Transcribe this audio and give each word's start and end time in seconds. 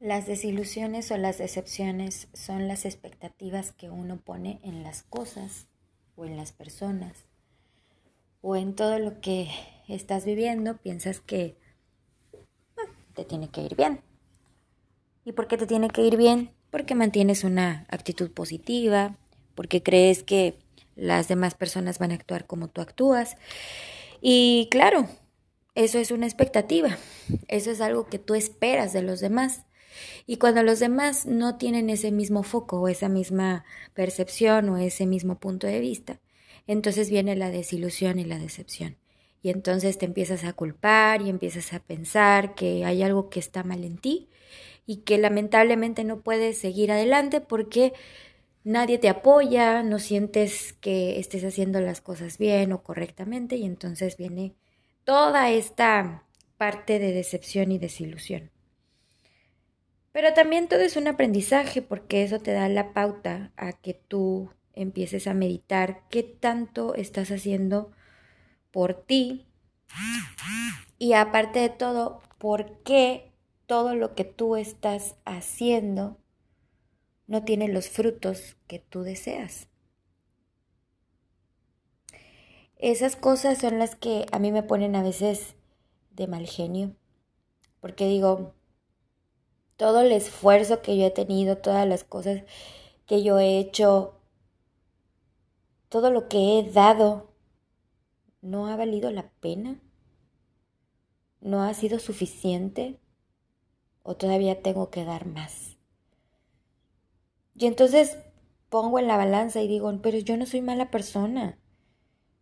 Las 0.00 0.26
desilusiones 0.26 1.10
o 1.10 1.16
las 1.16 1.38
decepciones 1.38 2.28
son 2.32 2.68
las 2.68 2.84
expectativas 2.84 3.72
que 3.72 3.90
uno 3.90 4.20
pone 4.20 4.60
en 4.62 4.82
las 4.82 5.02
cosas 5.02 5.66
o 6.16 6.24
en 6.24 6.36
las 6.36 6.52
personas 6.52 7.26
o 8.40 8.56
en 8.56 8.74
todo 8.74 8.98
lo 8.98 9.20
que 9.20 9.48
estás 9.88 10.24
viviendo. 10.24 10.76
Piensas 10.76 11.20
que 11.20 11.56
te 13.14 13.24
tiene 13.24 13.48
que 13.48 13.62
ir 13.62 13.76
bien. 13.76 14.00
¿Y 15.24 15.32
por 15.32 15.48
qué 15.48 15.56
te 15.56 15.66
tiene 15.66 15.88
que 15.88 16.02
ir 16.02 16.16
bien? 16.16 16.50
Porque 16.70 16.94
mantienes 16.94 17.44
una 17.44 17.86
actitud 17.88 18.30
positiva, 18.30 19.16
porque 19.54 19.82
crees 19.82 20.22
que 20.22 20.58
las 20.96 21.28
demás 21.28 21.54
personas 21.54 21.98
van 21.98 22.10
a 22.10 22.14
actuar 22.14 22.46
como 22.46 22.68
tú 22.68 22.80
actúas. 22.82 23.36
Y 24.20 24.68
claro, 24.70 25.08
eso 25.74 25.98
es 25.98 26.10
una 26.10 26.26
expectativa, 26.26 26.98
eso 27.48 27.70
es 27.70 27.80
algo 27.80 28.06
que 28.06 28.18
tú 28.18 28.34
esperas 28.34 28.92
de 28.92 29.02
los 29.02 29.20
demás. 29.20 29.64
Y 30.26 30.36
cuando 30.36 30.62
los 30.62 30.80
demás 30.80 31.26
no 31.26 31.56
tienen 31.56 31.90
ese 31.90 32.10
mismo 32.10 32.42
foco 32.42 32.80
o 32.80 32.88
esa 32.88 33.08
misma 33.08 33.64
percepción 33.94 34.68
o 34.68 34.76
ese 34.76 35.06
mismo 35.06 35.38
punto 35.38 35.66
de 35.66 35.80
vista, 35.80 36.20
entonces 36.66 37.10
viene 37.10 37.36
la 37.36 37.50
desilusión 37.50 38.18
y 38.18 38.24
la 38.24 38.38
decepción. 38.38 38.96
Y 39.42 39.50
entonces 39.50 39.98
te 39.98 40.06
empiezas 40.06 40.44
a 40.44 40.54
culpar 40.54 41.20
y 41.20 41.28
empiezas 41.28 41.72
a 41.74 41.80
pensar 41.80 42.54
que 42.54 42.84
hay 42.84 43.02
algo 43.02 43.28
que 43.28 43.40
está 43.40 43.62
mal 43.62 43.84
en 43.84 43.98
ti 43.98 44.28
y 44.86 44.98
que 44.98 45.18
lamentablemente 45.18 46.04
no 46.04 46.20
puedes 46.20 46.58
seguir 46.58 46.90
adelante 46.90 47.40
porque 47.40 47.92
nadie 48.64 48.98
te 48.98 49.08
apoya, 49.08 49.82
no 49.82 49.98
sientes 49.98 50.72
que 50.72 51.18
estés 51.18 51.44
haciendo 51.44 51.80
las 51.80 52.00
cosas 52.00 52.38
bien 52.38 52.72
o 52.72 52.82
correctamente 52.82 53.56
y 53.56 53.64
entonces 53.64 54.16
viene 54.16 54.54
toda 55.04 55.50
esta 55.50 56.24
parte 56.56 56.98
de 56.98 57.12
decepción 57.12 57.70
y 57.72 57.78
desilusión. 57.78 58.50
Pero 60.14 60.32
también 60.32 60.68
todo 60.68 60.82
es 60.82 60.96
un 60.96 61.08
aprendizaje 61.08 61.82
porque 61.82 62.22
eso 62.22 62.38
te 62.38 62.52
da 62.52 62.68
la 62.68 62.92
pauta 62.92 63.50
a 63.56 63.72
que 63.72 63.94
tú 63.94 64.48
empieces 64.72 65.26
a 65.26 65.34
meditar 65.34 66.08
qué 66.08 66.22
tanto 66.22 66.94
estás 66.94 67.32
haciendo 67.32 67.90
por 68.70 68.94
ti 68.94 69.48
y 71.00 71.14
aparte 71.14 71.58
de 71.58 71.68
todo, 71.68 72.22
por 72.38 72.78
qué 72.84 73.32
todo 73.66 73.96
lo 73.96 74.14
que 74.14 74.22
tú 74.22 74.54
estás 74.54 75.16
haciendo 75.24 76.16
no 77.26 77.42
tiene 77.42 77.66
los 77.66 77.88
frutos 77.88 78.56
que 78.68 78.78
tú 78.78 79.02
deseas. 79.02 79.66
Esas 82.76 83.16
cosas 83.16 83.58
son 83.58 83.80
las 83.80 83.96
que 83.96 84.26
a 84.30 84.38
mí 84.38 84.52
me 84.52 84.62
ponen 84.62 84.94
a 84.94 85.02
veces 85.02 85.56
de 86.12 86.28
mal 86.28 86.46
genio, 86.46 86.94
porque 87.80 88.06
digo, 88.06 88.54
todo 89.76 90.00
el 90.00 90.12
esfuerzo 90.12 90.82
que 90.82 90.96
yo 90.96 91.06
he 91.06 91.10
tenido, 91.10 91.58
todas 91.58 91.86
las 91.86 92.04
cosas 92.04 92.42
que 93.06 93.22
yo 93.22 93.38
he 93.38 93.58
hecho, 93.58 94.20
todo 95.88 96.10
lo 96.10 96.28
que 96.28 96.58
he 96.58 96.70
dado, 96.70 97.34
¿no 98.40 98.68
ha 98.68 98.76
valido 98.76 99.10
la 99.10 99.30
pena? 99.40 99.80
¿No 101.40 101.62
ha 101.62 101.74
sido 101.74 101.98
suficiente? 101.98 103.00
¿O 104.02 104.16
todavía 104.16 104.62
tengo 104.62 104.90
que 104.90 105.04
dar 105.04 105.26
más? 105.26 105.76
Y 107.54 107.66
entonces 107.66 108.18
pongo 108.68 108.98
en 108.98 109.06
la 109.06 109.16
balanza 109.16 109.62
y 109.62 109.68
digo, 109.68 109.92
pero 110.02 110.18
yo 110.18 110.36
no 110.36 110.46
soy 110.46 110.60
mala 110.60 110.90
persona. 110.90 111.58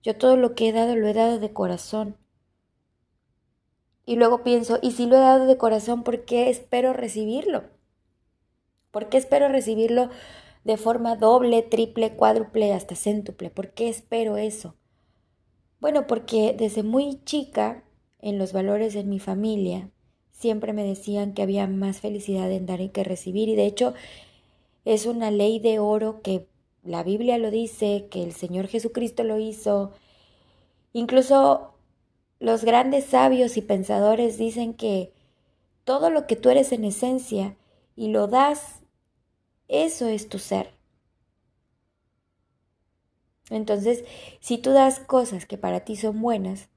Yo 0.02 0.16
todo 0.16 0.36
lo 0.36 0.54
que 0.54 0.68
he 0.68 0.72
dado 0.72 0.96
lo 0.96 1.06
he 1.06 1.12
dado 1.12 1.38
de 1.38 1.52
corazón. 1.52 2.16
Y 4.04 4.16
luego 4.16 4.42
pienso, 4.42 4.78
¿y 4.82 4.92
si 4.92 5.06
lo 5.06 5.16
he 5.16 5.20
dado 5.20 5.46
de 5.46 5.56
corazón, 5.56 6.02
por 6.02 6.24
qué 6.24 6.50
espero 6.50 6.92
recibirlo? 6.92 7.64
¿Por 8.90 9.08
qué 9.08 9.16
espero 9.16 9.48
recibirlo 9.48 10.10
de 10.64 10.76
forma 10.76 11.16
doble, 11.16 11.62
triple, 11.62 12.14
cuádruple, 12.14 12.72
hasta 12.72 12.94
céntuple? 12.94 13.50
¿Por 13.50 13.70
qué 13.70 13.88
espero 13.88 14.36
eso? 14.36 14.74
Bueno, 15.80 16.06
porque 16.06 16.54
desde 16.56 16.82
muy 16.82 17.20
chica, 17.24 17.84
en 18.20 18.38
los 18.38 18.52
valores 18.52 18.94
de 18.94 19.04
mi 19.04 19.18
familia, 19.18 19.90
siempre 20.30 20.72
me 20.72 20.84
decían 20.84 21.34
que 21.34 21.42
había 21.42 21.66
más 21.66 22.00
felicidad 22.00 22.50
en 22.50 22.66
dar 22.66 22.90
que 22.90 23.04
recibir. 23.04 23.48
Y 23.48 23.56
de 23.56 23.66
hecho, 23.66 23.94
es 24.84 25.06
una 25.06 25.30
ley 25.30 25.58
de 25.58 25.78
oro 25.78 26.22
que 26.22 26.48
la 26.82 27.02
Biblia 27.02 27.38
lo 27.38 27.50
dice, 27.50 28.08
que 28.10 28.22
el 28.22 28.32
Señor 28.32 28.66
Jesucristo 28.66 29.24
lo 29.24 29.38
hizo. 29.38 29.92
Incluso 30.92 31.71
los 32.42 32.64
grandes 32.64 33.04
sabios 33.04 33.56
y 33.56 33.62
pensadores 33.62 34.36
dicen 34.36 34.74
que 34.74 35.12
todo 35.84 36.10
lo 36.10 36.26
que 36.26 36.34
tú 36.34 36.50
eres 36.50 36.72
en 36.72 36.84
esencia 36.84 37.56
y 37.94 38.08
lo 38.08 38.26
das, 38.26 38.80
eso 39.68 40.08
es 40.08 40.28
tu 40.28 40.40
ser. 40.40 40.74
Entonces, 43.48 44.04
si 44.40 44.58
tú 44.58 44.72
das 44.72 44.98
cosas 44.98 45.46
que 45.46 45.56
para 45.56 45.84
ti 45.84 45.94
son 45.94 46.20
buenas, 46.20 46.68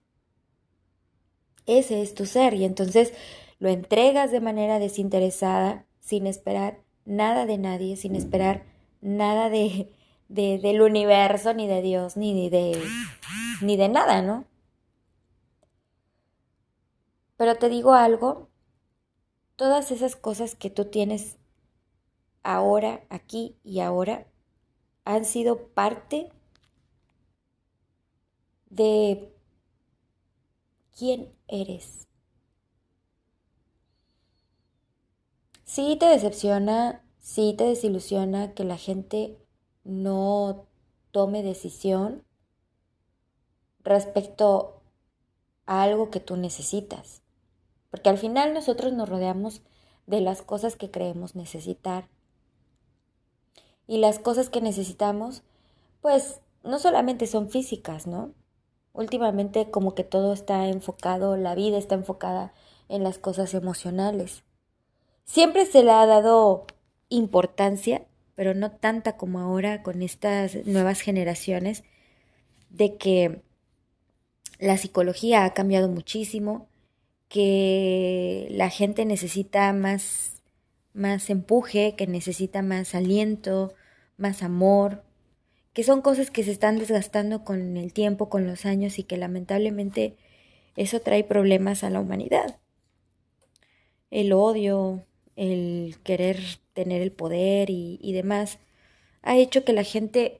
ese 1.65 2.03
es 2.03 2.13
tu 2.13 2.27
ser 2.27 2.53
y 2.53 2.63
entonces 2.63 3.11
lo 3.57 3.69
entregas 3.69 4.31
de 4.31 4.41
manera 4.41 4.77
desinteresada, 4.77 5.87
sin 5.99 6.27
esperar 6.27 6.83
nada 7.05 7.47
de 7.47 7.57
nadie, 7.57 7.97
sin 7.97 8.15
esperar 8.15 8.65
nada 9.01 9.49
de, 9.49 9.91
de 10.29 10.59
del 10.59 10.83
universo, 10.83 11.55
ni 11.55 11.67
de 11.67 11.81
Dios, 11.81 12.17
ni 12.17 12.51
de, 12.51 12.79
ni 13.61 13.77
de 13.77 13.89
nada, 13.89 14.21
¿no? 14.21 14.45
Pero 17.37 17.55
te 17.55 17.69
digo 17.69 17.93
algo, 17.93 18.49
todas 19.57 19.91
esas 19.91 20.15
cosas 20.15 20.55
que 20.55 20.69
tú 20.69 20.85
tienes 20.85 21.37
ahora, 22.43 23.01
aquí 23.09 23.57
y 23.63 23.79
ahora, 23.81 24.27
han 25.05 25.25
sido 25.25 25.67
parte 25.69 26.31
de 28.69 29.31
quién 30.97 31.33
eres. 31.47 32.07
Sí 35.65 35.97
te 35.99 36.05
decepciona, 36.05 37.03
sí 37.19 37.53
te 37.57 37.65
desilusiona 37.65 38.53
que 38.53 38.63
la 38.63 38.77
gente 38.77 39.37
no 39.83 40.67
tome 41.11 41.43
decisión 41.43 42.23
respecto 43.83 44.81
a 45.65 45.83
algo 45.83 46.09
que 46.11 46.19
tú 46.19 46.37
necesitas. 46.37 47.24
Porque 47.95 48.09
al 48.09 48.17
final 48.17 48.53
nosotros 48.53 48.91
nos 48.91 49.07
rodeamos 49.07 49.61
de 50.05 50.19
las 50.19 50.41
cosas 50.41 50.75
que 50.75 50.91
creemos 50.91 51.33
necesitar. 51.33 52.09
Y 53.87 53.99
las 53.99 54.19
cosas 54.19 54.49
que 54.49 54.59
necesitamos, 54.59 55.43
pues 56.01 56.41
no 56.61 56.77
solamente 56.77 57.25
son 57.25 57.49
físicas, 57.49 58.05
¿no? 58.05 58.33
Últimamente 58.91 59.71
como 59.71 59.95
que 59.95 60.03
todo 60.03 60.33
está 60.33 60.67
enfocado, 60.67 61.37
la 61.37 61.55
vida 61.55 61.77
está 61.77 61.95
enfocada 61.95 62.53
en 62.89 63.01
las 63.01 63.17
cosas 63.17 63.53
emocionales. 63.53 64.43
Siempre 65.23 65.65
se 65.65 65.81
le 65.81 65.91
ha 65.91 66.05
dado 66.05 66.65
importancia, 67.07 68.05
pero 68.35 68.53
no 68.53 68.71
tanta 68.71 69.15
como 69.15 69.39
ahora 69.39 69.83
con 69.83 70.01
estas 70.01 70.65
nuevas 70.65 70.99
generaciones, 70.99 71.85
de 72.69 72.97
que 72.97 73.41
la 74.59 74.75
psicología 74.75 75.45
ha 75.45 75.53
cambiado 75.53 75.87
muchísimo, 75.87 76.67
que 77.35 78.47
la 78.49 78.69
gente 78.69 79.03
necesita 79.03 79.73
más, 79.73 80.41
más 80.93 81.29
empuje, 81.29 81.93
que 81.97 82.07
necesita 82.07 82.61
más 82.61 82.95
aliento, 82.95 83.73
más 84.15 84.41
amor, 84.41 85.03
que 85.73 85.83
son 85.83 86.01
cosas 86.01 86.31
que 86.31 86.45
se 86.45 86.53
están 86.53 86.79
desgastando 86.79 87.43
con 87.43 87.75
el 87.75 87.91
tiempo, 87.91 88.29
con 88.29 88.47
los 88.47 88.65
años 88.65 88.99
y 88.99 89.03
que 89.03 89.17
lamentablemente 89.17 90.15
eso 90.77 91.01
trae 91.01 91.25
problemas 91.25 91.83
a 91.83 91.89
la 91.89 91.99
humanidad. 91.99 92.57
El 94.11 94.31
odio, 94.31 95.03
el 95.35 95.97
querer 96.05 96.39
tener 96.71 97.01
el 97.01 97.11
poder 97.11 97.69
y, 97.69 98.13
demás, 98.13 98.59
ha 99.23 99.35
hecho 99.35 99.65
que 99.65 99.73
la 99.73 99.83
gente 99.83 100.39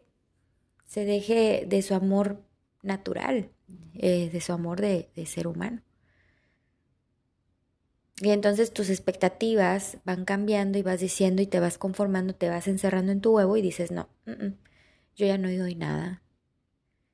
se 0.86 1.04
deje 1.04 1.66
de 1.68 1.82
su 1.82 1.94
amor 1.94 2.42
natural, 2.84 3.50
eh, 3.96 4.30
de 4.32 4.40
su 4.40 4.54
amor 4.54 4.80
de 4.80 5.26
ser 5.26 5.48
humano. 5.48 5.82
Y 8.18 8.30
entonces 8.30 8.72
tus 8.72 8.90
expectativas 8.90 9.98
van 10.06 10.24
cambiando 10.24 10.78
y 10.78 10.84
vas 10.84 11.02
diciendo 11.02 11.42
y 11.42 11.48
te 11.48 11.60
vas 11.60 11.78
conformando, 11.78 12.34
te 12.34 12.50
vas 12.50 12.68
encerrando 12.68 13.12
en 13.12 13.20
tu 13.20 13.36
huevo 13.36 13.58
y 13.58 13.62
dices, 13.62 13.92
no, 13.92 14.08
yo 15.16 15.26
ya 15.26 15.38
no 15.38 15.50
doy 15.50 15.76
nada. 15.76 16.22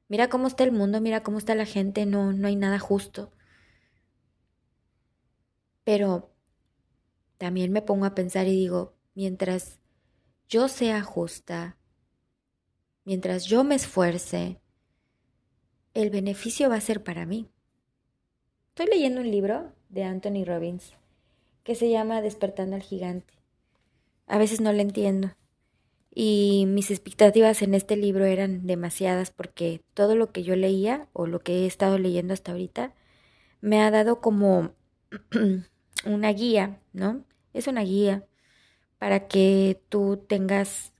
Mira 0.08 0.30
cómo 0.30 0.48
está 0.48 0.64
el 0.64 0.72
mundo, 0.72 1.02
mira 1.02 1.24
cómo 1.24 1.40
está 1.40 1.56
la 1.56 1.66
gente, 1.66 2.06
no, 2.06 2.34
no 2.34 2.48
hay 2.48 2.56
nada 2.56 2.78
justo. 2.78 3.32
Pero 5.84 6.36
también 7.38 7.72
me 7.72 7.82
pongo 7.82 8.06
a 8.06 8.14
pensar 8.14 8.48
y 8.48 8.52
digo, 8.52 8.94
mientras 9.16 9.80
yo 10.48 10.68
sea 10.68 11.02
justa, 11.02 11.78
mientras 13.06 13.46
yo 13.46 13.64
me 13.64 13.74
esfuerce, 13.74 14.62
el 15.96 16.12
beneficio 16.12 16.70
va 16.70 16.76
a 16.76 16.82
ser 16.82 17.04
para 17.04 17.26
mí. 17.26 17.50
Estoy 18.70 18.86
leyendo 18.86 19.22
un 19.22 19.32
libro 19.32 19.74
de 19.92 20.04
Anthony 20.04 20.44
Robbins 20.46 20.94
que 21.64 21.76
se 21.76 21.90
llama 21.90 22.22
Despertando 22.22 22.76
al 22.76 22.82
Gigante. 22.82 23.34
A 24.28 24.38
veces 24.38 24.62
no 24.62 24.74
lo 24.74 24.82
entiendo. 24.82 25.32
Y 26.14 26.66
mis 26.68 26.92
expectativas 26.92 27.62
en 27.62 27.74
este 27.74 27.96
libro 27.96 28.26
eran 28.26 28.66
demasiadas 28.68 29.32
porque 29.32 29.82
todo 29.94 30.16
lo 30.16 30.32
que 30.32 30.44
yo 30.44 30.56
leía 30.56 31.08
o 31.14 31.28
lo 31.28 31.40
que 31.40 31.60
he 31.60 31.66
estado 31.68 31.98
leyendo 31.98 32.34
hasta 32.34 32.52
ahorita 32.52 32.94
me 33.62 33.82
ha 33.82 33.92
dado 33.92 34.20
como 34.20 34.72
una 36.06 36.34
guía, 36.34 36.80
¿no? 36.94 37.24
Es 37.54 37.68
una 37.68 37.82
guía 37.82 38.26
para 38.98 39.28
que 39.28 39.82
tú 39.90 40.18
tengas 40.28 40.94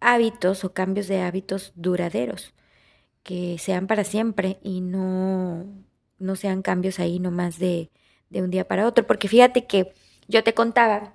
hábitos 0.00 0.64
o 0.64 0.72
cambios 0.72 1.08
de 1.08 1.20
hábitos 1.20 1.72
duraderos, 1.76 2.54
que 3.22 3.58
sean 3.58 3.86
para 3.86 4.04
siempre 4.04 4.58
y 4.62 4.80
no, 4.80 5.66
no 6.20 6.36
sean 6.36 6.62
cambios 6.62 7.00
ahí 7.00 7.18
nomás 7.18 7.58
de, 7.58 7.90
de 8.30 8.42
un 8.42 8.50
día 8.50 8.68
para 8.68 8.86
otro. 8.86 9.06
Porque 9.06 9.28
fíjate 9.28 9.66
que 9.66 9.92
yo 10.28 10.44
te 10.44 10.54
contaba 10.54 11.14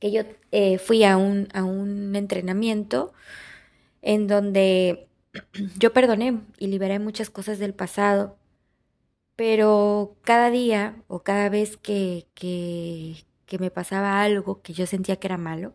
que 0.00 0.10
yo 0.12 0.22
eh, 0.52 0.78
fui 0.78 1.04
a 1.04 1.16
un, 1.16 1.48
a 1.52 1.64
un 1.64 2.16
entrenamiento 2.16 3.12
en 4.02 4.26
donde 4.26 5.08
yo 5.78 5.92
perdoné 5.92 6.40
y 6.58 6.68
liberé 6.68 6.98
muchas 6.98 7.30
cosas 7.30 7.58
del 7.58 7.74
pasado, 7.74 8.36
pero 9.36 10.16
cada 10.22 10.50
día 10.50 10.96
o 11.08 11.20
cada 11.22 11.48
vez 11.48 11.76
que, 11.76 12.26
que, 12.34 13.24
que 13.46 13.58
me 13.58 13.70
pasaba 13.70 14.22
algo 14.22 14.62
que 14.62 14.72
yo 14.74 14.86
sentía 14.86 15.16
que 15.16 15.28
era 15.28 15.38
malo, 15.38 15.74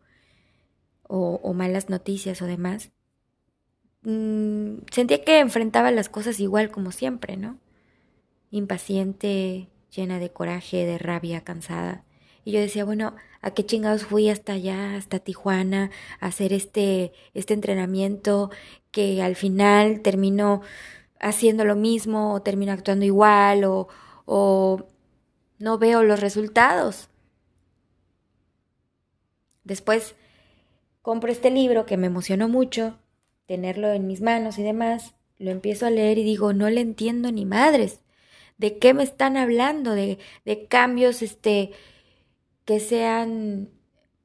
o, 1.07 1.53
malas 1.53 1.89
noticias 1.89 2.41
o 2.41 2.45
demás, 2.45 2.91
mmm, 4.03 4.77
sentía 4.91 5.23
que 5.23 5.39
enfrentaba 5.39 5.91
las 5.91 6.09
cosas 6.09 6.39
igual 6.39 6.71
como 6.71 6.91
siempre, 6.91 7.37
¿no? 7.37 7.57
Impaciente, 8.55 9.67
llena 9.93 10.17
de 10.17 10.31
coraje, 10.31 10.85
de 10.85 10.97
rabia, 10.97 11.41
cansada. 11.41 12.05
Y 12.45 12.53
yo 12.53 12.61
decía, 12.61 12.85
bueno, 12.85 13.13
¿a 13.41 13.51
qué 13.51 13.65
chingados 13.65 14.05
fui 14.05 14.29
hasta 14.29 14.53
allá, 14.53 14.95
hasta 14.95 15.19
Tijuana, 15.19 15.91
a 16.21 16.27
hacer 16.27 16.53
este, 16.53 17.11
este 17.33 17.53
entrenamiento 17.53 18.51
que 18.91 19.21
al 19.21 19.35
final 19.35 19.99
termino 19.99 20.61
haciendo 21.19 21.65
lo 21.65 21.75
mismo 21.75 22.33
o 22.33 22.41
termino 22.43 22.71
actuando 22.71 23.03
igual 23.03 23.65
o, 23.65 23.89
o 24.23 24.87
no 25.59 25.77
veo 25.77 26.03
los 26.03 26.21
resultados? 26.21 27.09
Después 29.65 30.15
compro 31.01 31.29
este 31.29 31.51
libro 31.51 31.85
que 31.85 31.97
me 31.97 32.07
emocionó 32.07 32.47
mucho, 32.47 32.99
tenerlo 33.47 33.91
en 33.91 34.07
mis 34.07 34.21
manos 34.21 34.57
y 34.59 34.63
demás, 34.63 35.13
lo 35.39 35.51
empiezo 35.51 35.87
a 35.87 35.89
leer 35.89 36.19
y 36.19 36.23
digo, 36.23 36.53
no 36.53 36.69
le 36.69 36.79
entiendo 36.79 37.33
ni 37.33 37.43
madres. 37.43 38.04
¿De 38.57 38.77
qué 38.79 38.93
me 38.93 39.03
están 39.03 39.37
hablando? 39.37 39.91
De, 39.91 40.19
de 40.45 40.67
cambios, 40.67 41.21
este, 41.21 41.71
que 42.65 42.79
sean 42.79 43.69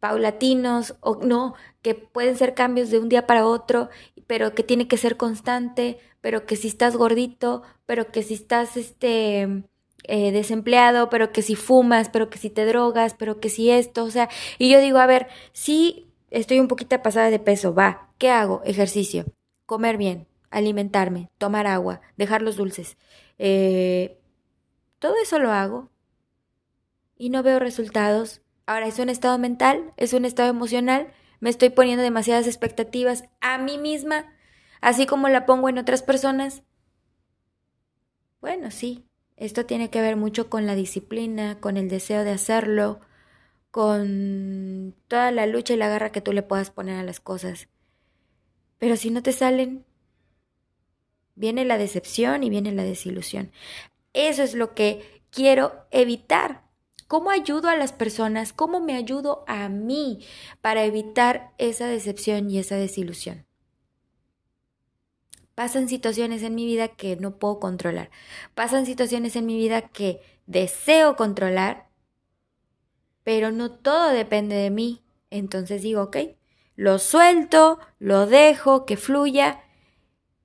paulatinos 0.00 0.96
o 1.00 1.16
no, 1.16 1.54
que 1.82 1.94
pueden 1.94 2.36
ser 2.36 2.54
cambios 2.54 2.90
de 2.90 2.98
un 2.98 3.08
día 3.08 3.26
para 3.26 3.46
otro, 3.46 3.90
pero 4.26 4.54
que 4.54 4.62
tiene 4.62 4.88
que 4.88 4.96
ser 4.96 5.16
constante, 5.16 5.98
pero 6.20 6.46
que 6.46 6.56
si 6.56 6.68
estás 6.68 6.96
gordito, 6.96 7.62
pero 7.86 8.10
que 8.10 8.22
si 8.22 8.34
estás 8.34 8.76
este 8.76 9.64
eh, 10.04 10.32
desempleado, 10.32 11.10
pero 11.10 11.32
que 11.32 11.42
si 11.42 11.54
fumas, 11.54 12.08
pero 12.08 12.30
que 12.30 12.38
si 12.38 12.50
te 12.50 12.64
drogas, 12.64 13.14
pero 13.14 13.40
que 13.40 13.50
si 13.50 13.70
esto, 13.70 14.04
o 14.04 14.10
sea, 14.10 14.28
y 14.58 14.70
yo 14.70 14.80
digo, 14.80 14.98
a 14.98 15.06
ver, 15.06 15.28
si 15.52 16.08
estoy 16.30 16.60
un 16.60 16.68
poquito 16.68 17.00
pasada 17.02 17.30
de 17.30 17.38
peso, 17.38 17.74
va, 17.74 18.10
¿qué 18.18 18.30
hago? 18.30 18.62
Ejercicio, 18.64 19.26
comer 19.66 19.98
bien, 19.98 20.26
alimentarme, 20.50 21.30
tomar 21.38 21.66
agua, 21.66 22.00
dejar 22.16 22.42
los 22.42 22.56
dulces, 22.56 22.96
eh, 23.38 24.19
todo 25.00 25.16
eso 25.20 25.38
lo 25.38 25.50
hago 25.50 25.90
y 27.16 27.30
no 27.30 27.42
veo 27.42 27.58
resultados. 27.58 28.42
Ahora, 28.66 28.86
¿es 28.86 28.98
un 29.00 29.08
estado 29.08 29.36
mental? 29.38 29.92
¿Es 29.96 30.12
un 30.12 30.24
estado 30.24 30.50
emocional? 30.50 31.12
¿Me 31.40 31.50
estoy 31.50 31.70
poniendo 31.70 32.04
demasiadas 32.04 32.46
expectativas 32.46 33.24
a 33.40 33.58
mí 33.58 33.78
misma, 33.78 34.32
así 34.80 35.06
como 35.06 35.28
la 35.28 35.46
pongo 35.46 35.68
en 35.68 35.78
otras 35.78 36.02
personas? 36.02 36.62
Bueno, 38.40 38.70
sí, 38.70 39.06
esto 39.36 39.66
tiene 39.66 39.90
que 39.90 40.02
ver 40.02 40.16
mucho 40.16 40.48
con 40.48 40.66
la 40.66 40.74
disciplina, 40.74 41.58
con 41.60 41.76
el 41.76 41.88
deseo 41.88 42.24
de 42.24 42.30
hacerlo, 42.30 43.00
con 43.70 44.94
toda 45.08 45.32
la 45.32 45.46
lucha 45.46 45.74
y 45.74 45.78
la 45.78 45.88
garra 45.88 46.12
que 46.12 46.20
tú 46.20 46.32
le 46.32 46.42
puedas 46.42 46.70
poner 46.70 46.98
a 46.98 47.02
las 47.02 47.20
cosas. 47.20 47.68
Pero 48.78 48.96
si 48.96 49.10
no 49.10 49.22
te 49.22 49.32
salen, 49.32 49.84
viene 51.34 51.64
la 51.64 51.78
decepción 51.78 52.42
y 52.42 52.50
viene 52.50 52.72
la 52.72 52.84
desilusión. 52.84 53.50
Eso 54.12 54.42
es 54.42 54.54
lo 54.54 54.74
que 54.74 55.22
quiero 55.30 55.86
evitar. 55.90 56.64
¿Cómo 57.06 57.30
ayudo 57.30 57.68
a 57.68 57.76
las 57.76 57.92
personas? 57.92 58.52
¿Cómo 58.52 58.80
me 58.80 58.94
ayudo 58.94 59.44
a 59.48 59.68
mí 59.68 60.24
para 60.60 60.84
evitar 60.84 61.52
esa 61.58 61.86
decepción 61.86 62.50
y 62.50 62.58
esa 62.58 62.76
desilusión? 62.76 63.46
Pasan 65.54 65.88
situaciones 65.88 66.42
en 66.42 66.54
mi 66.54 66.64
vida 66.64 66.88
que 66.88 67.16
no 67.16 67.38
puedo 67.38 67.58
controlar. 67.58 68.10
Pasan 68.54 68.86
situaciones 68.86 69.36
en 69.36 69.46
mi 69.46 69.56
vida 69.56 69.88
que 69.88 70.20
deseo 70.46 71.16
controlar, 71.16 71.88
pero 73.24 73.50
no 73.50 73.72
todo 73.72 74.10
depende 74.10 74.56
de 74.56 74.70
mí. 74.70 75.02
Entonces 75.30 75.82
digo, 75.82 76.02
ok, 76.04 76.16
lo 76.76 76.98
suelto, 76.98 77.78
lo 77.98 78.26
dejo, 78.26 78.86
que 78.86 78.96
fluya 78.96 79.60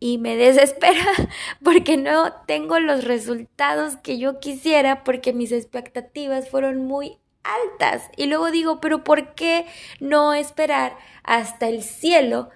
y 0.06 0.20
me 0.20 0.36
desespera 0.36 1.04
porque 1.64 1.98
no 1.98 2.32
tengo 2.46 2.78
los 2.78 3.06
resultados 3.06 3.96
que 3.96 4.20
yo 4.20 4.40
quisiera 4.40 5.04
porque 5.04 5.34
mis 5.34 5.52
expectativas 5.52 6.48
fueron 6.48 6.86
muy 6.86 7.18
altas. 7.42 8.12
Y 8.16 8.28
luego 8.28 8.52
digo, 8.52 8.80
pero 8.80 9.04
¿por 9.04 9.34
qué 9.34 9.66
no 10.00 10.36
esperar 10.36 10.96
hasta 11.24 11.70
el 11.70 11.82
cielo 11.82 12.50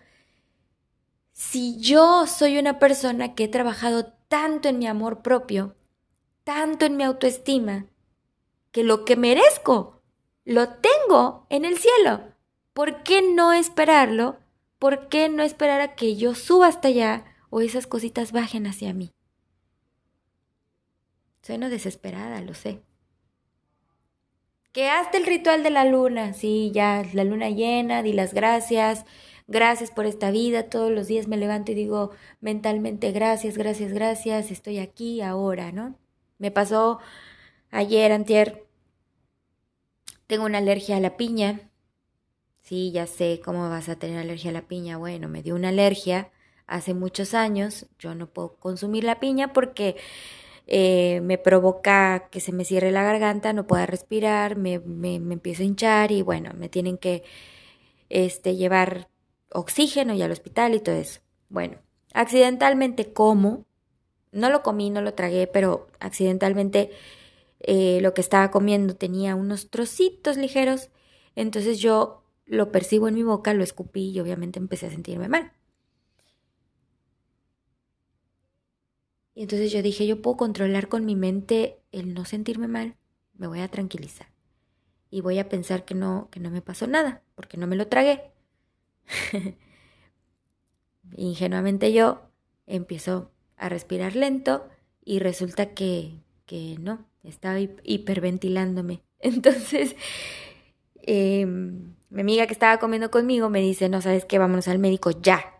si 1.31 1.79
yo 1.79 2.27
soy 2.27 2.59
una 2.59 2.77
persona 2.77 3.33
que 3.33 3.45
he 3.45 3.47
trabajado 3.47 4.13
tanto 4.27 4.69
en 4.69 4.77
mi 4.77 4.85
amor 4.85 5.23
propio, 5.23 5.75
tanto 6.43 6.85
en 6.85 6.97
mi 6.97 7.03
autoestima, 7.03 7.87
que 8.71 8.83
lo 8.83 9.05
que 9.05 9.15
merezco 9.15 10.03
lo 10.45 10.69
tengo 10.69 11.47
en 11.49 11.65
el 11.65 11.79
cielo? 11.79 12.25
¿Por 12.73 13.01
qué 13.01 13.23
no 13.23 13.53
esperarlo? 13.53 14.37
¿Por 14.77 15.09
qué 15.09 15.29
no 15.29 15.41
esperar 15.41 15.81
a 15.81 15.95
que 15.95 16.15
yo 16.15 16.35
suba 16.35 16.67
hasta 16.67 16.89
allá 16.89 17.25
o 17.49 17.61
esas 17.61 17.87
cositas 17.87 18.31
bajen 18.31 18.67
hacia 18.67 18.93
mí. 18.93 19.11
Sueno 21.41 21.69
desesperada, 21.69 22.41
lo 22.41 22.53
sé. 22.53 22.81
Que 24.71 24.87
hasta 24.87 25.17
el 25.17 25.25
ritual 25.25 25.63
de 25.63 25.71
la 25.71 25.85
luna, 25.85 26.33
sí, 26.33 26.71
ya, 26.73 27.03
la 27.13 27.23
luna 27.23 27.49
llena, 27.49 28.03
di 28.03 28.13
las 28.13 28.33
gracias, 28.33 29.05
gracias 29.47 29.89
por 29.89 30.05
esta 30.05 30.29
vida, 30.29 30.69
todos 30.69 30.91
los 30.91 31.07
días 31.07 31.27
me 31.27 31.37
levanto 31.37 31.71
y 31.71 31.75
digo 31.75 32.11
mentalmente 32.39 33.11
gracias, 33.11 33.57
gracias, 33.57 33.91
gracias, 33.91 34.51
estoy 34.51 34.77
aquí 34.77 35.21
ahora, 35.21 35.71
¿no? 35.71 35.95
Me 36.37 36.51
pasó 36.51 36.99
ayer, 37.71 38.11
antier, 38.11 38.67
tengo 40.27 40.45
una 40.45 40.59
alergia 40.59 40.97
a 40.97 40.99
la 40.99 41.17
piña, 41.17 41.71
sí, 42.61 42.91
ya 42.91 43.07
sé 43.07 43.41
cómo 43.43 43.67
vas 43.69 43.89
a 43.89 43.95
tener 43.95 44.19
alergia 44.19 44.51
a 44.51 44.53
la 44.53 44.67
piña, 44.67 44.97
bueno, 44.97 45.27
me 45.27 45.41
dio 45.41 45.55
una 45.55 45.69
alergia, 45.69 46.29
hace 46.69 46.93
muchos 46.93 47.33
años. 47.33 47.87
Yo 47.99 48.15
no 48.15 48.27
puedo 48.27 48.55
consumir 48.55 49.03
la 49.03 49.19
piña 49.19 49.51
porque 49.51 49.97
eh, 50.67 51.19
me 51.21 51.37
provoca 51.37 52.29
que 52.29 52.39
se 52.39 52.53
me 52.53 52.63
cierre 52.63 52.91
la 52.91 53.03
garganta, 53.03 53.53
no 53.53 53.67
pueda 53.67 53.85
respirar, 53.85 54.55
me, 54.55 54.79
me, 54.79 55.19
me, 55.19 55.33
empiezo 55.33 55.63
a 55.63 55.65
hinchar 55.65 56.11
y 56.11 56.21
bueno, 56.21 56.51
me 56.55 56.69
tienen 56.69 56.97
que 56.97 57.23
este, 58.09 58.55
llevar 58.55 59.09
oxígeno 59.51 60.13
y 60.13 60.21
al 60.21 60.31
hospital 60.31 60.75
y 60.75 60.79
todo 60.79 60.95
eso. 60.95 61.21
Bueno, 61.49 61.79
accidentalmente 62.13 63.11
como, 63.11 63.65
no 64.31 64.49
lo 64.51 64.61
comí, 64.61 64.91
no 64.91 65.01
lo 65.01 65.15
tragué, 65.15 65.47
pero 65.47 65.87
accidentalmente 65.99 66.91
eh, 67.61 67.99
lo 68.01 68.13
que 68.13 68.21
estaba 68.21 68.51
comiendo 68.51 68.95
tenía 68.95 69.35
unos 69.35 69.71
trocitos 69.71 70.37
ligeros, 70.37 70.89
entonces 71.35 71.79
yo 71.79 72.23
lo 72.45 72.71
percibo 72.71 73.07
en 73.07 73.15
mi 73.15 73.23
boca, 73.23 73.53
lo 73.53 73.63
escupí 73.63 74.11
y 74.11 74.19
obviamente 74.19 74.59
empecé 74.59 74.87
a 74.87 74.91
sentirme 74.91 75.29
mal. 75.29 75.51
Y 79.39 79.43
entonces 79.43 79.71
yo 79.71 79.81
dije, 79.81 80.05
yo 80.05 80.21
puedo 80.21 80.35
controlar 80.35 80.89
con 80.89 81.05
mi 81.05 81.15
mente 81.15 81.79
el 81.93 82.13
no 82.13 82.25
sentirme 82.25 82.67
mal, 82.67 82.97
me 83.37 83.47
voy 83.47 83.61
a 83.61 83.69
tranquilizar. 83.69 84.27
Y 85.09 85.21
voy 85.21 85.39
a 85.39 85.47
pensar 85.47 85.85
que 85.85 85.95
no, 85.95 86.27
que 86.29 86.41
no 86.41 86.51
me 86.51 86.61
pasó 86.61 86.87
nada, 86.87 87.23
porque 87.35 87.55
no 87.55 87.65
me 87.65 87.77
lo 87.77 87.87
tragué. 87.87 88.33
Ingenuamente 91.15 91.93
yo 91.93 92.19
empiezo 92.67 93.31
a 93.55 93.69
respirar 93.69 94.17
lento 94.17 94.67
y 95.05 95.19
resulta 95.19 95.73
que, 95.73 96.19
que 96.45 96.75
no, 96.77 97.05
estaba 97.23 97.59
hiperventilándome. 97.61 99.03
Entonces, 99.19 99.95
eh, 100.95 101.45
mi 101.45 102.19
amiga 102.19 102.45
que 102.45 102.51
estaba 102.51 102.77
comiendo 102.77 103.09
conmigo 103.09 103.49
me 103.49 103.61
dice, 103.61 103.87
no 103.87 104.01
sabes 104.01 104.25
qué, 104.25 104.37
vámonos 104.37 104.67
al 104.67 104.79
médico 104.79 105.11
ya. 105.11 105.58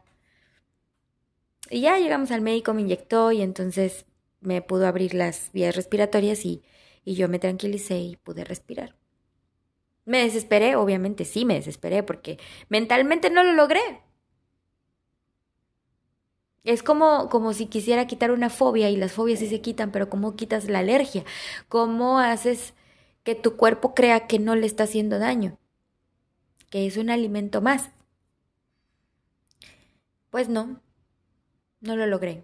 Y 1.69 1.81
ya 1.81 1.99
llegamos 1.99 2.31
al 2.31 2.41
médico, 2.41 2.73
me 2.73 2.81
inyectó 2.81 3.31
y 3.31 3.41
entonces 3.41 4.05
me 4.41 4.61
pudo 4.61 4.87
abrir 4.87 5.13
las 5.13 5.51
vías 5.53 5.75
respiratorias 5.75 6.45
y, 6.45 6.63
y 7.05 7.15
yo 7.15 7.29
me 7.29 7.39
tranquilicé 7.39 7.99
y 7.99 8.15
pude 8.15 8.43
respirar. 8.43 8.95
Me 10.05 10.23
desesperé, 10.23 10.75
obviamente 10.75 11.25
sí 11.25 11.45
me 11.45 11.53
desesperé 11.55 12.03
porque 12.03 12.39
mentalmente 12.69 13.29
no 13.29 13.43
lo 13.43 13.53
logré. 13.53 13.81
Es 16.63 16.83
como, 16.83 17.29
como 17.29 17.53
si 17.53 17.67
quisiera 17.67 18.07
quitar 18.07 18.31
una 18.31 18.49
fobia 18.49 18.89
y 18.89 18.97
las 18.97 19.13
fobias 19.13 19.39
sí 19.39 19.47
se 19.47 19.61
quitan, 19.61 19.91
pero 19.91 20.09
¿cómo 20.09 20.35
quitas 20.35 20.67
la 20.69 20.79
alergia? 20.79 21.23
¿Cómo 21.67 22.19
haces 22.19 22.73
que 23.23 23.35
tu 23.35 23.55
cuerpo 23.55 23.93
crea 23.93 24.27
que 24.27 24.39
no 24.39 24.55
le 24.55 24.65
está 24.65 24.83
haciendo 24.83 25.19
daño? 25.19 25.57
Que 26.69 26.85
es 26.85 26.97
un 26.97 27.09
alimento 27.09 27.61
más. 27.61 27.91
Pues 30.31 30.49
no, 30.49 30.79
no 31.81 31.95
lo 31.95 32.05
logré 32.07 32.43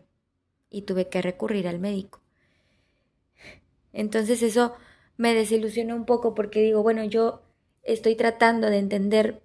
y 0.69 0.83
tuve 0.83 1.09
que 1.09 1.21
recurrir 1.21 1.67
al 1.67 1.79
médico. 1.79 2.21
Entonces 3.93 4.41
eso 4.41 4.73
me 5.17 5.33
desilusionó 5.33 5.95
un 5.95 6.05
poco 6.05 6.35
porque 6.35 6.61
digo, 6.61 6.83
bueno, 6.83 7.03
yo 7.03 7.41
estoy 7.83 8.15
tratando 8.15 8.69
de 8.69 8.77
entender 8.77 9.41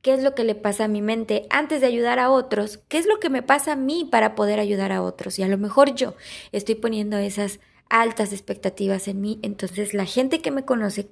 qué 0.00 0.12
es 0.14 0.22
lo 0.22 0.34
que 0.34 0.44
le 0.44 0.54
pasa 0.54 0.84
a 0.84 0.88
mi 0.88 1.02
mente 1.02 1.46
antes 1.50 1.80
de 1.80 1.86
ayudar 1.86 2.18
a 2.18 2.30
otros, 2.30 2.78
qué 2.88 2.98
es 2.98 3.06
lo 3.06 3.18
que 3.18 3.30
me 3.30 3.42
pasa 3.42 3.72
a 3.72 3.76
mí 3.76 4.06
para 4.10 4.34
poder 4.34 4.60
ayudar 4.60 4.92
a 4.92 5.02
otros. 5.02 5.38
Y 5.38 5.42
a 5.42 5.48
lo 5.48 5.58
mejor 5.58 5.94
yo 5.94 6.14
estoy 6.52 6.74
poniendo 6.74 7.16
esas 7.16 7.58
altas 7.88 8.32
expectativas 8.32 9.08
en 9.08 9.20
mí, 9.20 9.40
entonces 9.42 9.94
la 9.94 10.04
gente 10.04 10.40
que 10.40 10.50
me 10.50 10.64
conoce 10.64 11.08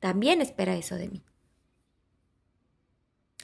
también 0.00 0.40
espera 0.40 0.76
eso 0.76 0.96
de 0.96 1.08
mí. 1.08 1.22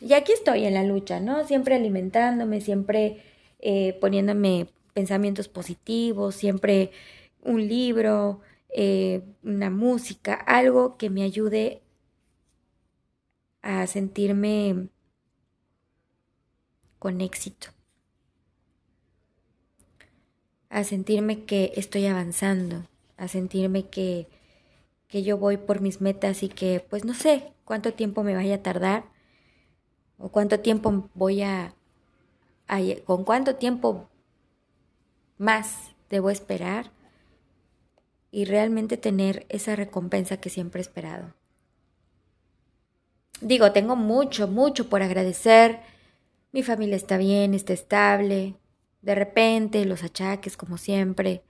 Y 0.01 0.15
aquí 0.15 0.33
estoy 0.33 0.65
en 0.65 0.75
la 0.75 0.83
lucha, 0.83 1.21
¿no? 1.21 1.45
Siempre 1.47 1.75
alimentándome, 1.75 2.61
siempre 2.61 3.23
eh, 3.63 3.97
poniéndome 4.01 4.69
pensamientos 4.93 5.49
positivos, 5.49 6.35
siempre 6.35 6.91
un 7.43 7.67
libro, 7.69 8.41
eh, 8.69 9.23
una 9.43 9.71
música, 9.71 10.35
algo 10.35 10.97
que 10.97 11.11
me 11.11 11.23
ayude 11.23 11.83
a 13.63 13.87
sentirme 13.87 14.89
con 16.99 17.21
éxito, 17.21 17.69
a 20.69 20.85
sentirme 20.85 21.45
que 21.45 21.73
estoy 21.77 22.07
avanzando, 22.07 22.89
a 23.17 23.29
sentirme 23.29 23.89
que, 23.89 24.29
que 25.09 25.23
yo 25.23 25.37
voy 25.39 25.57
por 25.57 25.81
mis 25.81 26.01
metas 26.01 26.43
y 26.43 26.49
que 26.49 26.85
pues 26.89 27.05
no 27.05 27.15
sé 27.15 27.53
cuánto 27.65 27.93
tiempo 27.95 28.23
me 28.23 28.35
vaya 28.35 28.57
a 28.57 28.63
tardar 28.63 29.05
o 30.19 30.31
cuánto 30.31 30.61
tiempo 30.61 31.11
voy 31.15 31.43
a, 31.43 31.67
a 31.67 31.75
con 33.05 33.25
cuánto 33.25 33.57
tiempo 33.57 34.09
más 35.39 35.93
debo 36.09 36.31
esperar 36.31 36.91
y 38.31 38.45
realmente 38.45 38.97
tener 38.97 39.45
esa 39.49 39.77
recompensa 39.77 40.39
que 40.39 40.49
siempre 40.49 40.81
he 40.81 40.83
esperado. 40.83 41.35
Digo, 43.41 43.73
tengo 43.73 43.97
mucho, 43.97 44.49
mucho 44.49 44.89
por 44.89 45.03
agradecer. 45.03 45.81
Mi 46.53 46.63
familia 46.63 46.97
está 46.97 47.19
bien, 47.19 47.55
está 47.55 47.73
estable. 47.73 48.55
De 49.03 49.15
repente, 49.15 49.85
los 49.85 50.05
achaques, 50.05 50.57
como 50.57 50.79
siempre. 50.79 51.43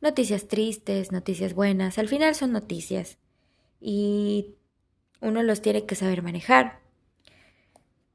Noticias 0.00 0.46
tristes, 0.46 1.10
noticias 1.10 1.54
buenas. 1.54 1.98
Al 1.98 2.08
final 2.08 2.34
son 2.34 2.52
noticias. 2.52 3.18
Y 3.80 4.54
uno 5.20 5.42
los 5.42 5.62
tiene 5.62 5.86
que 5.86 5.94
saber 5.94 6.22
manejar. 6.22 6.80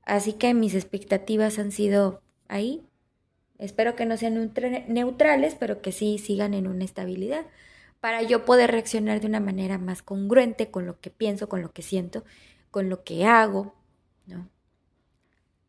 Así 0.03 0.33
que 0.33 0.53
mis 0.53 0.75
expectativas 0.75 1.59
han 1.59 1.71
sido 1.71 2.21
ahí. 2.47 2.85
Espero 3.57 3.95
que 3.95 4.05
no 4.05 4.17
sean 4.17 4.53
neutrales, 4.87 5.55
pero 5.55 5.81
que 5.81 5.91
sí 5.91 6.17
sigan 6.17 6.53
en 6.53 6.67
una 6.67 6.85
estabilidad 6.85 7.45
para 7.99 8.21
yo 8.21 8.45
poder 8.45 8.71
reaccionar 8.71 9.19
de 9.19 9.27
una 9.27 9.39
manera 9.39 9.77
más 9.77 10.03
congruente 10.03 10.69
con 10.69 10.85
lo 10.85 10.99
que 10.99 11.09
pienso, 11.09 11.49
con 11.49 11.61
lo 11.61 11.71
que 11.71 11.81
siento 11.81 12.23
con 12.71 12.89
lo 12.89 13.03
que 13.03 13.25
hago, 13.25 13.73
¿no? 14.25 14.49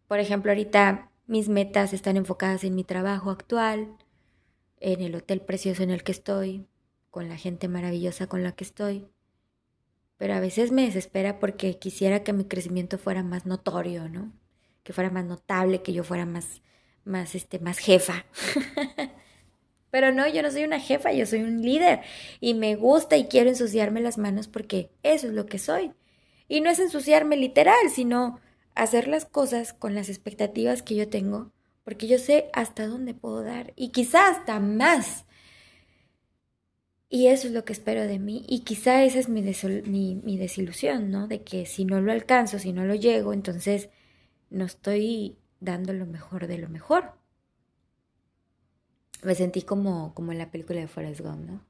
Por 0.06 0.20
ejemplo, 0.20 0.50
ahorita 0.50 1.11
mis 1.26 1.49
metas 1.49 1.92
están 1.92 2.16
enfocadas 2.16 2.64
en 2.64 2.75
mi 2.75 2.85
trabajo 2.85 3.30
actual, 3.30 3.97
en 4.80 5.00
el 5.00 5.14
hotel 5.14 5.40
precioso 5.40 5.82
en 5.82 5.90
el 5.90 6.02
que 6.02 6.12
estoy, 6.12 6.66
con 7.11 7.28
la 7.28 7.37
gente 7.37 7.68
maravillosa 7.68 8.26
con 8.26 8.42
la 8.42 8.52
que 8.52 8.64
estoy. 8.64 9.08
Pero 10.16 10.35
a 10.35 10.40
veces 10.40 10.73
me 10.73 10.82
desespera 10.82 11.38
porque 11.38 11.78
quisiera 11.78 12.25
que 12.25 12.32
mi 12.32 12.44
crecimiento 12.44 12.99
fuera 12.99 13.23
más 13.23 13.47
notorio, 13.47 14.08
¿no? 14.08 14.32
Que 14.82 14.92
fuera 14.92 15.11
más 15.11 15.25
notable, 15.25 15.82
que 15.82 15.92
yo 15.92 16.04
fuera 16.04 16.26
más, 16.26 16.62
más, 17.05 17.35
este, 17.35 17.59
más 17.59 17.78
jefa. 17.78 18.25
Pero 19.90 20.12
no, 20.12 20.28
yo 20.28 20.43
no 20.43 20.50
soy 20.50 20.64
una 20.64 20.81
jefa, 20.81 21.12
yo 21.12 21.25
soy 21.25 21.43
un 21.43 21.62
líder 21.62 22.00
y 22.40 22.55
me 22.55 22.76
gusta 22.76 23.17
y 23.17 23.26
quiero 23.26 23.49
ensuciarme 23.49 24.00
las 24.00 24.19
manos 24.19 24.49
porque 24.49 24.90
eso 25.02 25.28
es 25.28 25.33
lo 25.33 25.47
que 25.47 25.59
soy. 25.59 25.93
Y 26.47 26.61
no 26.61 26.71
es 26.71 26.78
ensuciarme 26.78 27.37
literal, 27.37 27.90
sino 27.93 28.40
hacer 28.75 29.09
las 29.09 29.25
cosas 29.25 29.73
con 29.73 29.95
las 29.95 30.09
expectativas 30.09 30.83
que 30.83 30.95
yo 30.95 31.09
tengo, 31.09 31.52
porque 31.85 32.07
yo 32.07 32.19
sé 32.19 32.49
hasta 32.52 32.87
dónde 32.87 33.14
puedo 33.14 33.43
dar 33.43 33.73
y 33.76 33.88
quizá 33.88 34.28
hasta 34.28 34.61
más. 34.61 35.25
Y 37.11 37.28
eso 37.28 37.47
es 37.49 37.55
lo 37.55 37.64
que 37.64 37.73
espero 37.73 38.02
de 38.07 38.19
mí 38.19 38.45
y 38.47 38.61
quizá 38.61 39.02
esa 39.02 39.19
es 39.19 39.31
mi, 39.31 39.40
mi, 40.23 40.37
desilusión, 40.37 41.11
¿no? 41.11 41.26
De 41.26 41.43
que 41.43 41.64
si 41.64 41.87
no 41.87 42.02
lo 42.02 42.12
alcanzo, 42.12 42.59
si 42.59 42.73
no 42.75 42.85
lo 42.85 42.95
llego, 42.95 43.33
entonces 43.33 43.88
no 44.50 44.67
estoy 44.67 45.38
dando 45.61 45.93
lo 45.93 46.07
mejor 46.07 46.47
de 46.47 46.59
lo 46.59 46.69
mejor. 46.69 47.12
Me 49.23 49.35
sentí 49.35 49.62
como, 49.62 50.15
como 50.15 50.33
en 50.33 50.38
la 50.38 50.50
película 50.50 50.81
de 50.81 50.88
Forrest 50.88 51.21
Gump, 51.21 51.49
¿no? 51.49 51.65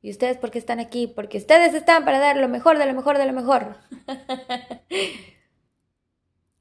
¿Y 0.00 0.10
ustedes 0.10 0.36
por 0.36 0.50
qué 0.50 0.58
están 0.58 0.80
aquí? 0.80 1.06
Porque 1.06 1.38
ustedes 1.38 1.74
están 1.74 2.04
para 2.04 2.18
dar 2.18 2.36
lo 2.36 2.48
mejor 2.48 2.78
de 2.78 2.86
lo 2.86 2.94
mejor 2.94 3.18
de 3.18 3.26
lo 3.26 3.32
mejor. 3.32 3.76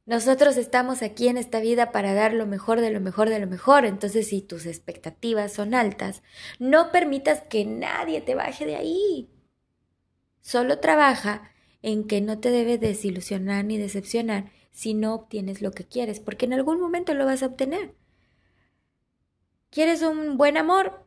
Nosotros 0.05 0.55
estamos 0.57 1.01
aquí 1.01 1.27
en 1.27 1.37
esta 1.37 1.59
vida 1.59 1.91
para 1.91 2.13
dar 2.13 2.33
lo 2.33 2.47
mejor 2.47 2.79
de 2.79 2.91
lo 2.91 3.01
mejor 3.01 3.29
de 3.29 3.39
lo 3.39 3.47
mejor. 3.47 3.85
Entonces, 3.85 4.27
si 4.29 4.41
tus 4.41 4.65
expectativas 4.65 5.51
son 5.51 5.73
altas, 5.73 6.23
no 6.59 6.91
permitas 6.93 7.41
que 7.41 7.65
nadie 7.65 8.21
te 8.21 8.33
baje 8.33 8.65
de 8.65 8.77
ahí. 8.77 9.29
Solo 10.39 10.79
trabaja 10.79 11.51
en 11.81 12.07
que 12.07 12.21
no 12.21 12.39
te 12.39 12.51
debes 12.51 12.79
desilusionar 12.79 13.65
ni 13.65 13.77
decepcionar 13.77 14.45
si 14.77 14.93
no 14.93 15.15
obtienes 15.15 15.63
lo 15.63 15.71
que 15.71 15.85
quieres, 15.85 16.19
porque 16.19 16.45
en 16.45 16.53
algún 16.53 16.79
momento 16.79 17.15
lo 17.15 17.25
vas 17.25 17.41
a 17.41 17.47
obtener. 17.47 17.95
¿Quieres 19.71 20.03
un 20.03 20.37
buen 20.37 20.55
amor? 20.55 21.03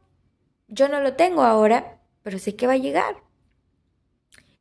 Yo 0.66 0.88
no 0.88 1.00
lo 1.00 1.14
tengo 1.14 1.44
ahora, 1.44 2.00
pero 2.24 2.40
sé 2.40 2.56
que 2.56 2.66
va 2.66 2.72
a 2.72 2.78
llegar. 2.78 3.22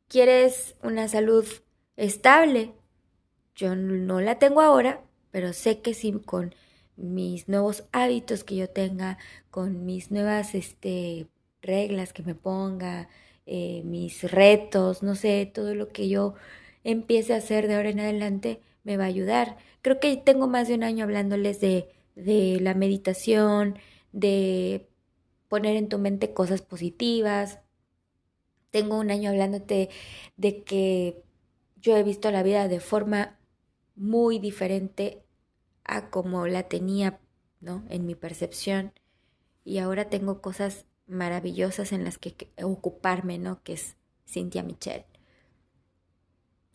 ¿Quieres 0.06 0.76
una 0.84 1.08
salud 1.08 1.44
estable? 1.96 2.72
Yo 3.56 3.74
no 3.74 4.20
la 4.20 4.38
tengo 4.38 4.60
ahora, 4.60 5.02
pero 5.32 5.54
sé 5.54 5.80
que 5.80 5.92
si 5.92 6.12
con 6.12 6.54
mis 6.94 7.48
nuevos 7.48 7.82
hábitos 7.90 8.44
que 8.44 8.54
yo 8.54 8.70
tenga, 8.70 9.18
con 9.50 9.86
mis 9.86 10.12
nuevas 10.12 10.54
este, 10.54 11.26
reglas 11.62 12.12
que 12.12 12.22
me 12.22 12.36
ponga, 12.36 13.08
eh, 13.44 13.82
mis 13.84 14.30
retos, 14.30 15.02
no 15.02 15.16
sé, 15.16 15.50
todo 15.52 15.74
lo 15.74 15.88
que 15.88 16.08
yo 16.08 16.34
empiece 16.84 17.34
a 17.34 17.38
hacer 17.38 17.66
de 17.66 17.74
ahora 17.74 17.90
en 17.90 17.98
adelante 17.98 18.60
me 18.84 18.96
va 18.96 19.04
a 19.04 19.08
ayudar. 19.08 19.56
Creo 19.82 20.00
que 20.00 20.16
tengo 20.16 20.46
más 20.46 20.68
de 20.68 20.74
un 20.74 20.82
año 20.82 21.04
hablándoles 21.04 21.60
de, 21.60 21.88
de 22.14 22.58
la 22.60 22.74
meditación, 22.74 23.78
de 24.12 24.88
poner 25.48 25.76
en 25.76 25.88
tu 25.88 25.98
mente 25.98 26.32
cosas 26.32 26.62
positivas. 26.62 27.60
Tengo 28.70 28.98
un 28.98 29.10
año 29.10 29.30
hablándote 29.30 29.90
de 30.36 30.62
que 30.62 31.22
yo 31.76 31.96
he 31.96 32.02
visto 32.02 32.30
la 32.30 32.42
vida 32.42 32.68
de 32.68 32.80
forma 32.80 33.38
muy 33.96 34.38
diferente 34.38 35.22
a 35.84 36.10
como 36.10 36.46
la 36.46 36.64
tenía, 36.64 37.20
¿no? 37.60 37.84
En 37.88 38.06
mi 38.06 38.14
percepción. 38.14 38.92
Y 39.64 39.78
ahora 39.78 40.08
tengo 40.08 40.40
cosas 40.40 40.86
maravillosas 41.06 41.92
en 41.92 42.04
las 42.04 42.16
que 42.16 42.48
ocuparme, 42.62 43.38
¿no? 43.38 43.62
Que 43.62 43.74
es 43.74 43.96
Cynthia 44.26 44.62
Michelle. 44.62 45.06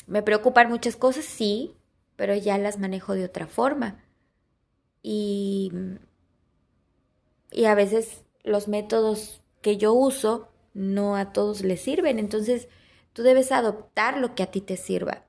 Me 0.07 0.21
preocupan 0.21 0.69
muchas 0.69 0.97
cosas, 0.97 1.25
sí, 1.25 1.75
pero 2.15 2.35
ya 2.35 2.57
las 2.57 2.79
manejo 2.79 3.13
de 3.13 3.25
otra 3.25 3.47
forma. 3.47 4.03
Y, 5.01 5.71
y 7.51 7.65
a 7.65 7.75
veces 7.75 8.23
los 8.43 8.67
métodos 8.67 9.41
que 9.61 9.77
yo 9.77 9.93
uso 9.93 10.49
no 10.73 11.15
a 11.15 11.31
todos 11.33 11.61
les 11.61 11.81
sirven, 11.81 12.19
entonces 12.19 12.67
tú 13.13 13.23
debes 13.23 13.51
adoptar 13.51 14.17
lo 14.17 14.35
que 14.35 14.43
a 14.43 14.51
ti 14.51 14.61
te 14.61 14.77
sirva. 14.77 15.25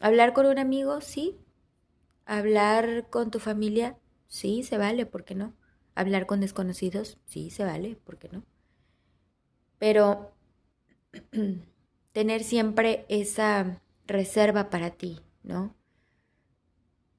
Hablar 0.00 0.32
con 0.32 0.46
un 0.46 0.58
amigo, 0.58 1.00
sí. 1.00 1.38
Hablar 2.26 3.08
con 3.08 3.30
tu 3.30 3.38
familia, 3.38 3.98
sí, 4.26 4.62
se 4.62 4.78
vale, 4.78 5.06
¿por 5.06 5.24
qué 5.24 5.34
no? 5.34 5.54
Hablar 5.94 6.26
con 6.26 6.40
desconocidos, 6.40 7.18
sí, 7.24 7.50
se 7.50 7.64
vale, 7.64 7.96
¿por 7.96 8.18
qué 8.18 8.28
no? 8.28 8.44
Pero 9.78 10.32
tener 12.12 12.42
siempre 12.42 13.06
esa 13.08 13.80
reserva 14.06 14.70
para 14.70 14.90
ti, 14.90 15.20
¿no? 15.42 15.74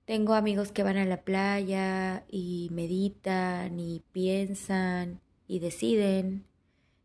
Tengo 0.05 0.33
amigos 0.33 0.71
que 0.71 0.83
van 0.83 0.97
a 0.97 1.05
la 1.05 1.21
playa 1.21 2.23
y 2.29 2.69
meditan 2.71 3.79
y 3.79 4.03
piensan 4.13 5.19
y 5.47 5.59
deciden 5.59 6.45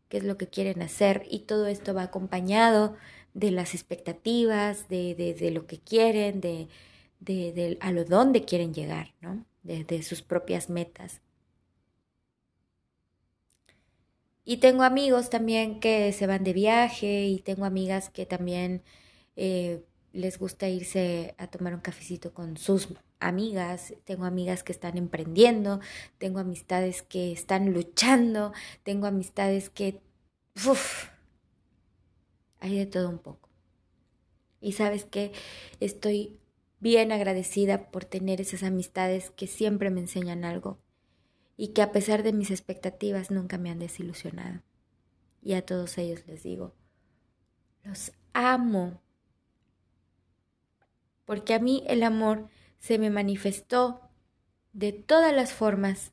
qué 0.07 0.17
es 0.17 0.23
lo 0.23 0.37
que 0.37 0.47
quieren 0.47 0.81
hacer 0.81 1.25
y 1.29 1.39
todo 1.39 1.67
esto 1.67 1.93
va 1.93 2.03
acompañado 2.03 2.95
de 3.33 3.51
las 3.51 3.73
expectativas, 3.73 4.87
de, 4.87 5.15
de, 5.15 5.51
lo 5.51 5.65
que 5.65 5.79
quieren, 5.79 6.39
de, 6.39 6.67
de, 7.19 7.77
a 7.81 7.91
lo 7.91 8.05
dónde 8.05 8.45
quieren 8.45 8.73
llegar, 8.73 9.13
¿no? 9.21 9.45
De, 9.63 10.03
sus 10.03 10.21
propias 10.21 10.69
metas. 10.69 11.21
Y 14.45 14.57
tengo 14.57 14.83
amigos 14.83 15.29
también 15.29 15.79
que 15.79 16.11
se 16.11 16.27
van 16.27 16.43
de 16.43 16.53
viaje 16.53 17.25
y 17.25 17.39
tengo 17.39 17.65
amigas 17.65 18.09
que 18.09 18.25
también 18.25 18.83
eh, 19.35 19.83
les 20.11 20.37
gusta 20.37 20.69
irse 20.69 21.35
a 21.37 21.47
tomar 21.47 21.73
un 21.73 21.81
cafecito 21.81 22.33
con 22.33 22.57
sus 22.57 22.89
amigas, 23.19 23.93
tengo 24.05 24.25
amigas 24.25 24.63
que 24.63 24.71
están 24.71 24.97
emprendiendo, 24.97 25.79
tengo 26.17 26.39
amistades 26.39 27.01
que 27.01 27.31
están 27.31 27.73
luchando, 27.73 28.53
tengo 28.83 29.07
amistades 29.07 29.69
que... 29.69 30.01
Uf, 30.55 31.07
hay 32.59 32.77
de 32.77 32.85
todo 32.85 33.09
un 33.09 33.19
poco. 33.19 33.49
Y 34.61 34.73
sabes 34.73 35.03
que 35.03 35.33
estoy 35.79 36.39
bien 36.79 37.11
agradecida 37.11 37.91
por 37.91 38.05
tener 38.05 38.39
esas 38.39 38.63
amistades 38.63 39.31
que 39.31 39.47
siempre 39.47 39.89
me 39.89 40.01
enseñan 40.01 40.45
algo 40.45 40.79
y 41.57 41.69
que 41.69 41.81
a 41.81 41.91
pesar 41.91 42.23
de 42.23 42.33
mis 42.33 42.51
expectativas 42.51 43.31
nunca 43.31 43.57
me 43.57 43.69
han 43.69 43.79
desilusionado. 43.79 44.61
Y 45.41 45.53
a 45.53 45.65
todos 45.65 45.97
ellos 45.97 46.25
les 46.27 46.43
digo, 46.43 46.73
los 47.83 48.13
amo. 48.33 49.02
Porque 51.25 51.53
a 51.53 51.59
mí 51.59 51.83
el 51.87 52.03
amor 52.03 52.49
se 52.79 52.99
me 52.99 53.09
manifestó 53.09 54.01
de 54.73 54.91
todas 54.91 55.33
las 55.33 55.53
formas 55.53 56.11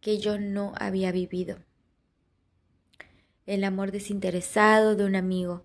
que 0.00 0.18
yo 0.18 0.38
no 0.38 0.72
había 0.78 1.12
vivido. 1.12 1.58
El 3.46 3.64
amor 3.64 3.92
desinteresado 3.92 4.96
de 4.96 5.04
un 5.04 5.16
amigo, 5.16 5.64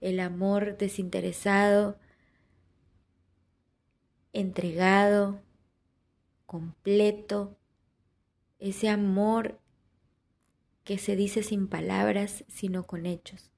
el 0.00 0.20
amor 0.20 0.76
desinteresado 0.76 1.98
entregado, 4.34 5.40
completo, 6.44 7.56
ese 8.58 8.90
amor 8.90 9.60
que 10.82 10.98
se 10.98 11.16
dice 11.16 11.42
sin 11.42 11.68
palabras, 11.68 12.44
sino 12.48 12.84
con 12.86 13.06
hechos. 13.06 13.53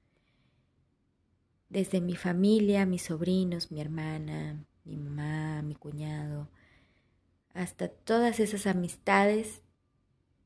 Desde 1.69 2.01
mi 2.01 2.15
familia, 2.15 2.85
mis 2.85 3.03
sobrinos, 3.03 3.71
mi 3.71 3.81
hermana, 3.81 4.65
mi 4.85 4.97
mamá, 4.97 5.61
mi 5.63 5.75
cuñado, 5.75 6.49
hasta 7.53 7.89
todas 7.89 8.39
esas 8.39 8.67
amistades 8.67 9.61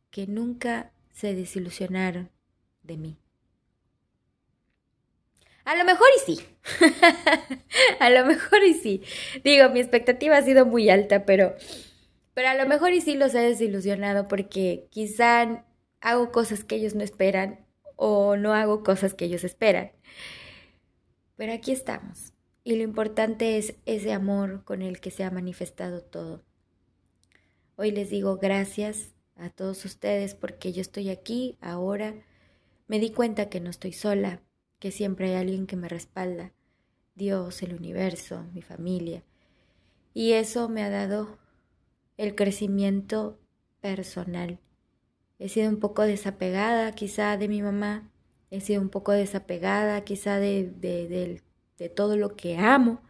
que 0.10 0.28
nunca 0.28 0.92
se 1.12 1.36
desilusionaron 1.36 2.30
de 2.84 2.98
mí. 2.98 3.18
A 5.64 5.76
lo 5.76 5.86
mejor 5.86 6.08
y 6.18 6.20
sí. 6.26 6.46
a 8.00 8.10
lo 8.10 8.26
mejor 8.26 8.64
y 8.64 8.74
sí. 8.74 9.02
Digo, 9.44 9.70
mi 9.70 9.80
expectativa 9.80 10.38
ha 10.38 10.42
sido 10.42 10.66
muy 10.66 10.90
alta, 10.90 11.26
pero, 11.26 11.56
pero 12.34 12.50
a 12.50 12.56
lo 12.56 12.66
mejor 12.68 12.94
y 12.94 13.02
sí 13.02 13.16
los 13.16 13.36
he 13.36 13.40
desilusionado 13.40 14.28
porque 14.28 14.88
quizá 14.90 15.66
hago 16.02 16.32
cosas 16.32 16.64
que 16.64 16.76
ellos 16.76 16.96
no 16.96 17.04
esperan 17.04 17.66
o 17.96 18.36
no 18.38 18.54
hago 18.54 18.84
cosas 18.84 19.14
que 19.14 19.26
ellos 19.26 19.44
esperan. 19.44 19.92
Pero 21.42 21.54
aquí 21.54 21.72
estamos. 21.72 22.34
Y 22.64 22.76
lo 22.76 22.84
importante 22.84 23.58
es 23.58 23.74
ese 23.88 24.14
amor 24.14 24.64
con 24.64 24.84
el 24.84 25.00
que 25.00 25.10
se 25.10 25.24
ha 25.24 25.32
manifestado 25.32 26.04
todo. 26.04 26.44
Hoy 27.78 27.90
les 27.90 28.12
digo 28.12 28.38
gracias 28.38 29.16
a 29.36 29.50
todos 29.50 29.84
ustedes 29.84 30.36
porque 30.36 30.72
yo 30.72 30.82
estoy 30.82 31.10
aquí 31.10 31.58
ahora. 31.60 32.14
Me 32.86 33.00
di 33.00 33.10
cuenta 33.10 33.50
que 33.50 33.60
no 33.60 33.72
estoy 33.72 33.92
sola, 33.92 34.44
que 34.78 34.92
siempre 34.92 35.30
hay 35.30 35.42
alguien 35.42 35.66
que 35.66 35.78
me 35.78 35.90
respalda, 35.90 36.54
Dios, 37.16 37.64
el 37.64 37.74
universo, 37.74 38.46
mi 38.54 38.62
familia. 38.62 39.24
Y 40.14 40.34
eso 40.34 40.70
me 40.70 40.84
ha 40.84 40.92
dado 40.92 41.40
el 42.18 42.36
crecimiento 42.36 43.40
personal. 43.80 44.60
He 45.40 45.50
sido 45.50 45.70
un 45.70 45.80
poco 45.80 46.04
desapegada 46.04 46.92
quizá 46.92 47.36
de 47.38 47.48
mi 47.48 47.64
mamá, 47.64 48.12
he 48.52 48.60
sido 48.60 48.82
un 48.82 48.90
poco 48.90 49.14
desapegada 49.14 50.04
quizá 50.04 50.38
de, 50.38 50.70
de, 50.70 51.42
todo 51.90 52.16
lo 52.16 52.36
que 52.36 52.58
amo, 52.58 53.02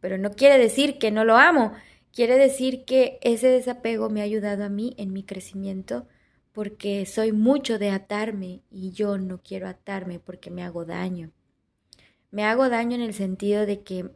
pero 0.00 0.16
no 0.16 0.30
quiere 0.30 0.58
decir 0.58 0.98
que 0.98 1.10
no 1.10 1.24
lo 1.24 1.36
amo, 1.36 1.72
quiere 2.12 2.38
decir 2.38 2.84
que 2.84 3.18
ese 3.22 3.48
desapego 3.48 4.10
me 4.10 4.20
ha 4.20 4.24
ayudado 4.24 4.62
a 4.62 4.68
mí 4.68 4.94
en 4.96 5.12
mi 5.12 5.24
crecimiento 5.24 6.06
porque 6.52 7.04
soy 7.04 7.32
mucho 7.32 7.78
de 7.78 7.90
atarme 7.90 8.62
y 8.70 8.92
yo 8.92 9.18
no 9.18 9.42
quiero 9.42 9.66
atarme 9.66 10.20
porque 10.20 10.50
me 10.50 10.62
hago 10.62 10.84
daño. 10.84 11.32
Me 12.30 12.44
hago 12.44 12.68
daño 12.68 12.94
en 12.94 13.02
el 13.02 13.12
sentido 13.12 13.66
de 13.66 13.82
que 13.82 14.10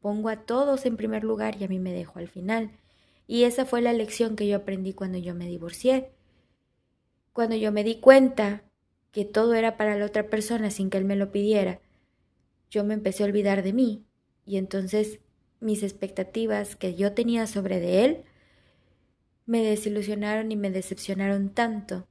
pongo 0.00 0.30
a 0.30 0.44
todos 0.44 0.84
en 0.84 0.96
primer 0.96 1.22
lugar 1.22 1.56
y 1.60 1.64
a 1.64 1.68
mí 1.68 1.78
me 1.78 1.92
dejo 1.92 2.18
al 2.18 2.28
final. 2.28 2.72
Y 3.26 3.44
esa 3.44 3.64
fue 3.66 3.82
la 3.82 3.92
lección 3.92 4.36
que 4.36 4.48
yo 4.48 4.56
aprendí 4.56 4.94
cuando 4.94 5.18
yo 5.18 5.34
me 5.34 5.46
divorcié. 5.46 6.10
Cuando 7.32 7.56
yo 7.56 7.72
me 7.72 7.84
di 7.84 8.00
cuenta 8.00 8.67
que 9.12 9.24
todo 9.24 9.54
era 9.54 9.76
para 9.76 9.96
la 9.96 10.06
otra 10.06 10.28
persona 10.28 10.70
sin 10.70 10.90
que 10.90 10.98
él 10.98 11.04
me 11.04 11.16
lo 11.16 11.32
pidiera, 11.32 11.80
yo 12.70 12.84
me 12.84 12.94
empecé 12.94 13.22
a 13.22 13.26
olvidar 13.26 13.62
de 13.62 13.72
mí 13.72 14.04
y 14.44 14.56
entonces 14.56 15.20
mis 15.60 15.82
expectativas 15.82 16.76
que 16.76 16.94
yo 16.94 17.12
tenía 17.12 17.46
sobre 17.46 17.80
de 17.80 18.04
él 18.04 18.24
me 19.46 19.62
desilusionaron 19.62 20.52
y 20.52 20.56
me 20.56 20.70
decepcionaron 20.70 21.50
tanto 21.50 22.06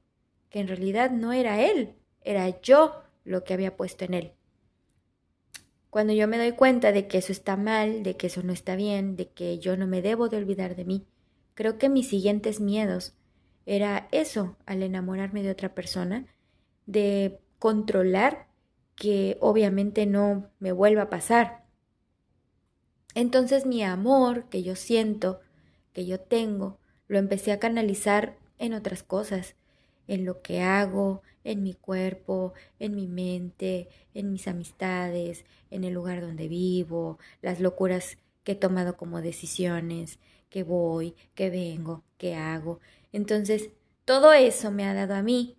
que 0.50 0.60
en 0.60 0.68
realidad 0.68 1.10
no 1.10 1.32
era 1.32 1.62
él, 1.62 1.94
era 2.22 2.60
yo 2.60 3.02
lo 3.24 3.44
que 3.44 3.54
había 3.54 3.76
puesto 3.76 4.04
en 4.04 4.14
él. 4.14 4.32
Cuando 5.90 6.12
yo 6.12 6.28
me 6.28 6.38
doy 6.38 6.52
cuenta 6.52 6.92
de 6.92 7.06
que 7.06 7.18
eso 7.18 7.32
está 7.32 7.56
mal, 7.56 8.02
de 8.02 8.16
que 8.16 8.26
eso 8.26 8.42
no 8.42 8.52
está 8.52 8.76
bien, 8.76 9.16
de 9.16 9.28
que 9.28 9.58
yo 9.58 9.76
no 9.76 9.86
me 9.86 10.02
debo 10.02 10.28
de 10.28 10.36
olvidar 10.36 10.76
de 10.76 10.84
mí, 10.84 11.06
creo 11.54 11.78
que 11.78 11.88
mis 11.88 12.08
siguientes 12.08 12.60
miedos 12.60 13.14
era 13.66 14.08
eso, 14.12 14.56
al 14.66 14.82
enamorarme 14.82 15.42
de 15.42 15.50
otra 15.50 15.74
persona, 15.74 16.26
de 16.88 17.38
controlar 17.58 18.48
que 18.96 19.36
obviamente 19.40 20.06
no 20.06 20.50
me 20.58 20.72
vuelva 20.72 21.02
a 21.02 21.10
pasar. 21.10 21.64
Entonces 23.14 23.66
mi 23.66 23.84
amor 23.84 24.48
que 24.48 24.62
yo 24.62 24.74
siento, 24.74 25.40
que 25.92 26.06
yo 26.06 26.18
tengo, 26.18 26.78
lo 27.06 27.18
empecé 27.18 27.52
a 27.52 27.58
canalizar 27.58 28.38
en 28.58 28.72
otras 28.72 29.02
cosas, 29.02 29.54
en 30.06 30.24
lo 30.24 30.40
que 30.40 30.62
hago, 30.62 31.22
en 31.44 31.62
mi 31.62 31.74
cuerpo, 31.74 32.54
en 32.78 32.94
mi 32.94 33.06
mente, 33.06 33.88
en 34.14 34.32
mis 34.32 34.48
amistades, 34.48 35.44
en 35.70 35.84
el 35.84 35.92
lugar 35.92 36.22
donde 36.22 36.48
vivo, 36.48 37.18
las 37.42 37.60
locuras 37.60 38.16
que 38.44 38.52
he 38.52 38.56
tomado 38.56 38.96
como 38.96 39.20
decisiones, 39.20 40.18
que 40.48 40.62
voy, 40.62 41.14
que 41.34 41.50
vengo, 41.50 42.02
que 42.16 42.34
hago. 42.34 42.80
Entonces, 43.12 43.68
todo 44.06 44.32
eso 44.32 44.70
me 44.70 44.86
ha 44.86 44.94
dado 44.94 45.14
a 45.14 45.22
mí 45.22 45.57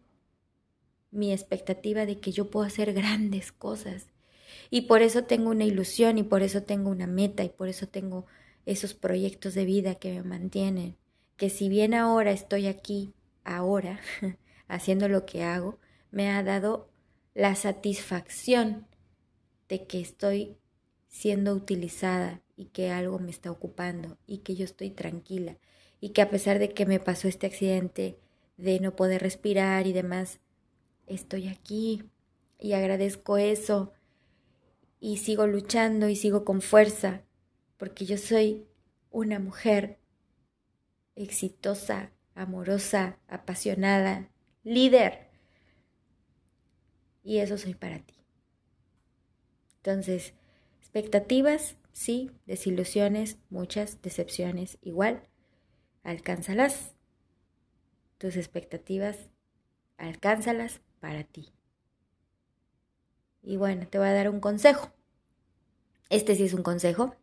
mi 1.11 1.31
expectativa 1.31 2.05
de 2.05 2.19
que 2.19 2.31
yo 2.31 2.49
puedo 2.49 2.65
hacer 2.65 2.93
grandes 2.93 3.51
cosas. 3.51 4.07
Y 4.69 4.81
por 4.81 5.01
eso 5.01 5.23
tengo 5.23 5.49
una 5.49 5.65
ilusión 5.65 6.17
y 6.17 6.23
por 6.23 6.41
eso 6.43 6.63
tengo 6.63 6.89
una 6.89 7.07
meta 7.07 7.43
y 7.43 7.49
por 7.49 7.67
eso 7.67 7.87
tengo 7.87 8.25
esos 8.65 8.93
proyectos 8.93 9.53
de 9.53 9.65
vida 9.65 9.95
que 9.95 10.13
me 10.13 10.23
mantienen 10.23 10.97
que 11.39 11.49
si 11.49 11.69
bien 11.69 11.93
ahora 11.93 12.31
estoy 12.31 12.67
aquí, 12.67 13.13
ahora, 13.45 14.01
haciendo 14.67 15.07
lo 15.07 15.25
que 15.25 15.43
hago, 15.43 15.79
me 16.11 16.29
ha 16.29 16.43
dado 16.43 16.89
la 17.33 17.55
satisfacción 17.55 18.85
de 19.69 19.87
que 19.87 20.01
estoy 20.01 20.57
siendo 21.07 21.53
utilizada 21.53 22.41
y 22.57 22.65
que 22.65 22.91
algo 22.91 23.19
me 23.19 23.31
está 23.31 23.51
ocupando 23.51 24.17
y 24.27 24.39
que 24.39 24.55
yo 24.55 24.65
estoy 24.65 24.89
tranquila 24.89 25.57
y 26.01 26.09
que 26.09 26.21
a 26.21 26.29
pesar 26.29 26.59
de 26.59 26.73
que 26.73 26.85
me 26.85 26.99
pasó 26.99 27.29
este 27.29 27.47
accidente 27.47 28.19
de 28.57 28.81
no 28.81 28.97
poder 28.97 29.21
respirar 29.21 29.87
y 29.87 29.93
demás, 29.93 30.41
estoy 31.09 31.47
aquí 31.47 32.03
y 32.57 32.73
agradezco 32.73 33.37
eso 33.37 33.93
y 34.99 35.17
sigo 35.17 35.47
luchando 35.47 36.07
y 36.07 36.15
sigo 36.15 36.45
con 36.45 36.61
fuerza 36.61 37.23
porque 37.77 38.05
yo 38.05 38.17
soy 38.17 38.67
una 39.09 39.39
mujer 39.39 39.99
exitosa, 41.15 42.11
amorosa, 42.35 43.17
apasionada, 43.27 44.29
líder. 44.63 45.29
Y 47.23 47.39
eso 47.39 47.57
soy 47.57 47.73
para 47.73 47.99
ti. 47.99 48.15
Entonces, 49.77 50.33
expectativas, 50.79 51.77
sí, 51.91 52.31
desilusiones, 52.45 53.37
muchas, 53.49 54.01
decepciones, 54.01 54.77
igual, 54.81 55.27
alcánzalas. 56.03 56.95
Tus 58.17 58.35
expectativas, 58.35 59.29
alcánzalas 59.97 60.81
para 60.99 61.23
ti. 61.23 61.51
Y 63.41 63.57
bueno, 63.57 63.87
te 63.87 63.97
voy 63.97 64.07
a 64.07 64.13
dar 64.13 64.29
un 64.29 64.39
consejo. 64.39 64.91
Este 66.09 66.35
sí 66.35 66.43
es 66.45 66.53
un 66.53 66.63
consejo. 66.63 67.15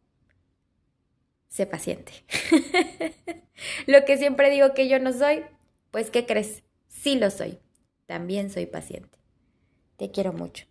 Sé 1.48 1.66
paciente. 1.66 2.12
Lo 3.86 4.04
que 4.04 4.18
siempre 4.18 4.50
digo 4.50 4.74
que 4.74 4.88
yo 4.88 4.98
no 4.98 5.12
soy, 5.12 5.44
pues 5.90 6.10
¿qué 6.10 6.26
crees? 6.26 6.62
Sí 6.88 7.16
lo 7.16 7.30
soy. 7.30 7.58
también 8.06 8.50
soy 8.50 8.66
paciente. 8.66 9.18
Te 9.96 10.10
quiero 10.10 10.32
mucho. 10.32 10.66